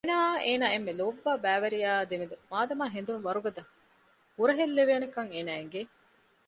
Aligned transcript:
އޭނާއާ 0.03 0.29
އޭނާ 0.45 0.65
އެންމެ 0.71 0.91
ލޯބިވާ 0.99 1.33
ބައިވެރިޔާއާ 1.43 2.01
ދެމެދު 2.11 2.35
މާދަމާ 2.51 2.85
ހެނދުނު 2.93 3.19
ވަރުގަދަ 3.27 3.63
ހުރަހެއްލެވޭނެކަން 4.37 5.29
އޭނާއަށް 5.35 5.61
އެނގެ 5.63 5.81